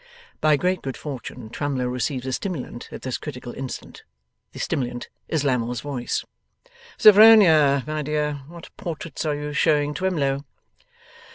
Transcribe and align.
By 0.39 0.57
great 0.57 0.81
good 0.81 0.97
fortune 0.97 1.51
Twemlow 1.51 1.85
receives 1.85 2.25
a 2.25 2.33
stimulant 2.33 2.89
at 2.91 3.03
this 3.03 3.19
critical 3.19 3.53
instant. 3.53 4.01
The 4.51 4.57
stimulant 4.57 5.09
is 5.27 5.43
Lammle's 5.43 5.81
voice. 5.81 6.25
'Sophronia, 6.97 7.83
my 7.85 8.01
dear, 8.01 8.41
what 8.47 8.75
portraits 8.77 9.27
are 9.27 9.35
you 9.35 9.53
showing 9.53 9.93
Twemlow? 9.93 10.43